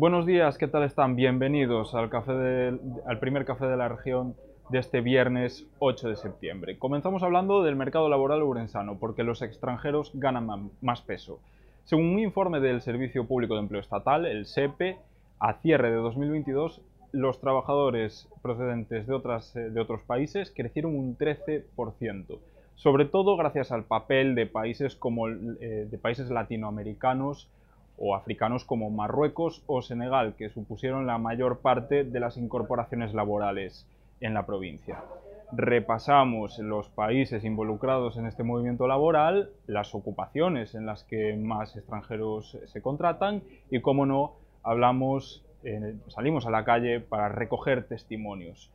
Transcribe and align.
Buenos 0.00 0.24
días, 0.24 0.56
¿qué 0.56 0.66
tal 0.66 0.84
están? 0.84 1.14
Bienvenidos 1.14 1.94
al, 1.94 2.08
primer 2.08 3.44
café 3.44 3.66
de 3.66 3.76
la 3.76 3.88
región 3.88 4.34
de 4.70 4.78
este 4.78 5.02
viernes 5.02 5.66
8 5.78 6.08
de 6.08 6.16
septiembre. 6.16 6.78
Comenzamos 6.78 7.22
hablando 7.22 7.62
del 7.62 7.76
mercado 7.76 8.08
laboral 8.08 8.42
urensano, 8.42 8.98
porque 8.98 9.24
los 9.24 9.42
extranjeros 9.42 10.10
ganan 10.14 10.70
más 10.80 11.02
peso. 11.02 11.40
Según 11.84 12.14
un 12.14 12.18
informe 12.18 12.60
del 12.60 12.80
Servicio 12.80 13.26
Público 13.26 13.52
de 13.56 13.60
Empleo 13.60 13.82
Estatal, 13.82 14.24
el 14.24 14.46
SEPE, 14.46 14.96
a 15.38 15.52
cierre 15.60 15.90
de 15.90 15.96
2022, 15.96 16.80
los 17.12 17.38
trabajadores 17.38 18.26
procedentes 18.40 19.06
de 19.06 19.12
otros 19.12 20.00
países 20.06 20.50
crecieron 20.50 20.96
un 20.96 21.18
13%, 21.18 22.38
sobre 22.80 23.04
todo 23.04 23.36
gracias 23.36 23.72
al 23.72 23.84
papel 23.84 24.34
de 24.34 24.46
países, 24.46 24.96
como, 24.96 25.28
eh, 25.28 25.86
de 25.90 25.98
países 25.98 26.30
latinoamericanos 26.30 27.46
o 27.98 28.14
africanos 28.14 28.64
como 28.64 28.88
Marruecos 28.88 29.62
o 29.66 29.82
Senegal, 29.82 30.34
que 30.38 30.48
supusieron 30.48 31.06
la 31.06 31.18
mayor 31.18 31.58
parte 31.58 32.04
de 32.04 32.20
las 32.20 32.38
incorporaciones 32.38 33.12
laborales 33.12 33.86
en 34.22 34.32
la 34.32 34.46
provincia. 34.46 35.02
Repasamos 35.52 36.58
los 36.58 36.88
países 36.88 37.44
involucrados 37.44 38.16
en 38.16 38.24
este 38.24 38.44
movimiento 38.44 38.86
laboral, 38.86 39.50
las 39.66 39.94
ocupaciones 39.94 40.74
en 40.74 40.86
las 40.86 41.04
que 41.04 41.36
más 41.36 41.76
extranjeros 41.76 42.56
se 42.64 42.80
contratan 42.80 43.42
y, 43.70 43.80
como 43.80 44.06
no, 44.06 44.32
hablamos, 44.62 45.44
eh, 45.64 45.96
salimos 46.08 46.46
a 46.46 46.50
la 46.50 46.64
calle 46.64 47.00
para 47.00 47.28
recoger 47.28 47.86
testimonios. 47.86 48.70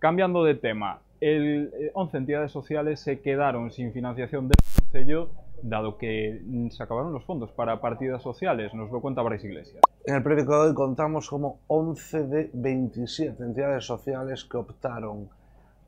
Cambiando 0.00 0.44
de 0.44 0.54
tema, 0.54 1.00
el, 1.20 1.90
11 1.94 2.16
eh, 2.16 2.20
entidades 2.20 2.52
sociales 2.52 3.00
se 3.00 3.20
quedaron 3.20 3.70
sin 3.70 3.92
financiación 3.92 4.48
del 4.48 4.56
Consejo 4.74 5.30
dado 5.62 5.98
que 5.98 6.40
se 6.70 6.82
acabaron 6.82 7.12
los 7.12 7.24
fondos 7.24 7.50
para 7.50 7.80
partidas 7.80 8.22
sociales, 8.22 8.72
nos 8.74 8.90
lo 8.90 9.00
cuenta 9.00 9.22
Brais 9.22 9.44
Iglesias. 9.44 9.82
En 10.04 10.16
el 10.16 10.22
periódico 10.22 10.54
de 10.54 10.68
hoy 10.68 10.74
contamos 10.74 11.28
como 11.28 11.58
11 11.66 12.22
de 12.24 12.50
27 12.52 13.42
entidades 13.42 13.84
sociales 13.84 14.44
que 14.44 14.56
optaron 14.56 15.28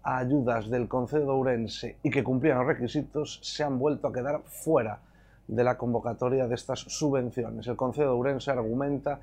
a 0.03 0.19
ayudas 0.19 0.71
del 0.71 0.89
Concedo 0.89 1.27
de 1.27 1.31
Ourense 1.31 1.97
y 2.03 2.11
que 2.11 2.25
cumplían 2.25 2.59
los 2.59 2.67
requisitos 2.67 3.39
se 3.43 3.63
han 3.63 3.79
vuelto 3.79 4.09
a 4.09 4.13
quedar 4.13 4.41
fuera 4.47 5.01
de 5.47 5.65
la 5.65 5.77
convocatoria 5.77 6.47
de 6.47 6.55
estas 6.55 6.81
subvenciones. 6.81 7.67
El 7.67 7.77
Concedo 7.77 8.07
de 8.07 8.13
Ourense 8.13 8.51
argumenta 8.51 9.21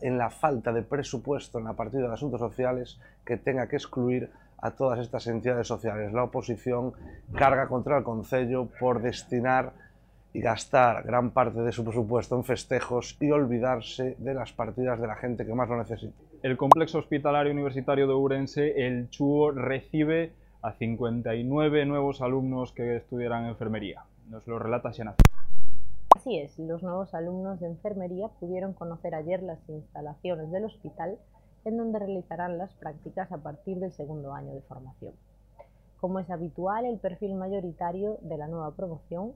en 0.00 0.18
la 0.18 0.30
falta 0.30 0.72
de 0.72 0.82
presupuesto 0.82 1.58
en 1.58 1.64
la 1.64 1.72
partida 1.72 2.06
de 2.06 2.14
asuntos 2.14 2.38
sociales 2.38 3.00
que 3.24 3.36
tenga 3.36 3.68
que 3.68 3.76
excluir 3.76 4.30
a 4.58 4.70
todas 4.72 4.98
estas 4.98 5.26
entidades 5.26 5.66
sociales. 5.66 6.12
La 6.12 6.24
oposición 6.24 6.92
carga 7.34 7.68
contra 7.68 7.98
el 7.98 8.04
Concello 8.04 8.68
por 8.78 9.02
destinar 9.02 9.72
y 10.32 10.40
gastar 10.40 11.02
gran 11.04 11.30
parte 11.30 11.60
de 11.60 11.72
su 11.72 11.82
presupuesto 11.82 12.36
en 12.36 12.44
festejos 12.44 13.16
y 13.20 13.30
olvidarse 13.30 14.16
de 14.18 14.34
las 14.34 14.52
partidas 14.52 15.00
de 15.00 15.06
la 15.06 15.16
gente 15.16 15.46
que 15.46 15.54
más 15.54 15.68
lo 15.68 15.78
necesita. 15.78 16.14
El 16.42 16.56
complejo 16.56 16.98
hospitalario 16.98 17.52
universitario 17.52 18.06
de 18.06 18.12
Ourense, 18.12 18.86
el 18.86 19.08
CHUO, 19.08 19.52
recibe 19.52 20.32
a 20.60 20.72
59 20.72 21.86
nuevos 21.86 22.20
alumnos 22.20 22.72
que 22.72 22.96
estudiarán 22.96 23.46
enfermería. 23.46 24.04
Nos 24.28 24.46
lo 24.46 24.58
relata 24.58 24.92
Xena. 24.92 25.14
Así 26.14 26.38
es, 26.38 26.58
los 26.58 26.82
nuevos 26.82 27.14
alumnos 27.14 27.60
de 27.60 27.68
enfermería 27.68 28.28
pudieron 28.40 28.72
conocer 28.72 29.14
ayer 29.14 29.42
las 29.42 29.58
instalaciones 29.68 30.50
del 30.50 30.64
hospital 30.64 31.18
en 31.66 31.76
donde 31.76 31.98
realizarán 31.98 32.58
las 32.58 32.72
prácticas 32.74 33.30
a 33.32 33.38
partir 33.38 33.78
del 33.78 33.92
segundo 33.92 34.32
año 34.32 34.54
de 34.54 34.60
formación. 34.62 35.12
Como 36.00 36.20
es 36.20 36.30
habitual, 36.30 36.86
el 36.86 36.98
perfil 36.98 37.34
mayoritario 37.34 38.18
de 38.22 38.38
la 38.38 38.46
nueva 38.46 38.70
promoción 38.70 39.32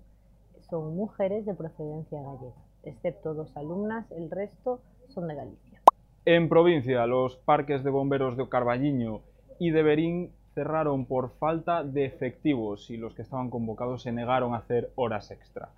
son 0.61 0.95
mujeres 0.95 1.45
de 1.45 1.55
procedencia 1.55 2.23
gallega, 2.23 2.63
excepto 2.85 3.35
dos 3.35 3.57
alumnas, 3.57 4.09
el 4.13 4.31
resto 4.31 4.81
son 5.09 5.27
de 5.27 5.35
Galicia. 5.35 5.81
En 6.25 6.49
provincia, 6.49 7.05
los 7.07 7.37
parques 7.37 7.83
de 7.83 7.91
bomberos 7.91 8.37
de 8.37 8.49
Carballiño 8.49 9.23
y 9.59 9.71
de 9.71 9.83
Berín 9.83 10.31
cerraron 10.55 11.07
por 11.07 11.31
falta 11.31 11.83
de 11.83 12.05
efectivos 12.05 12.91
y 12.91 12.97
los 12.97 13.13
que 13.15 13.23
estaban 13.23 13.51
convocados 13.51 14.03
se 14.03 14.13
negaron 14.13 14.55
a 14.55 14.59
hacer 14.59 14.93
horas 14.95 15.33
extra. 15.33 15.71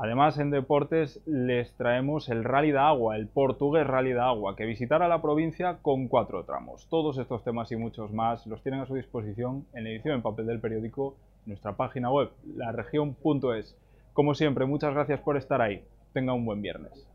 Además, 0.00 0.38
en 0.38 0.50
deportes 0.50 1.20
les 1.26 1.72
traemos 1.72 2.28
el 2.28 2.44
Rally 2.44 2.70
de 2.70 2.78
Agua, 2.78 3.16
el 3.16 3.26
portugués 3.26 3.84
Rally 3.84 4.12
de 4.12 4.20
Agua, 4.20 4.54
que 4.54 4.64
visitará 4.64 5.08
la 5.08 5.20
provincia 5.20 5.78
con 5.82 6.06
cuatro 6.06 6.44
tramos. 6.44 6.86
Todos 6.88 7.18
estos 7.18 7.42
temas 7.42 7.72
y 7.72 7.76
muchos 7.76 8.12
más 8.12 8.46
los 8.46 8.62
tienen 8.62 8.80
a 8.80 8.86
su 8.86 8.94
disposición 8.94 9.66
en 9.74 9.82
la 9.82 9.90
edición 9.90 10.14
en 10.14 10.22
papel 10.22 10.46
del 10.46 10.60
periódico, 10.60 11.16
en 11.44 11.50
nuestra 11.50 11.72
página 11.72 12.12
web, 12.12 12.30
laregion.es. 12.54 13.76
Como 14.12 14.36
siempre, 14.36 14.66
muchas 14.66 14.94
gracias 14.94 15.18
por 15.18 15.36
estar 15.36 15.60
ahí. 15.60 15.82
Tenga 16.12 16.32
un 16.32 16.44
buen 16.44 16.62
viernes. 16.62 17.08